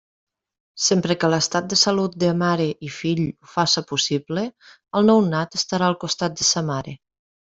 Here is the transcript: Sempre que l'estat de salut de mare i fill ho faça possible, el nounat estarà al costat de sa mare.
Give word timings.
Sempre 0.83 1.17
que 1.23 1.29
l'estat 1.33 1.67
de 1.73 1.77
salut 1.81 2.15
de 2.23 2.31
mare 2.39 2.65
i 2.87 2.91
fill 2.95 3.21
ho 3.27 3.51
faça 3.57 3.83
possible, 3.93 4.47
el 5.01 5.09
nounat 5.11 5.59
estarà 5.61 5.91
al 5.91 5.99
costat 6.07 6.41
de 6.41 6.49
sa 6.53 6.65
mare. 6.73 6.97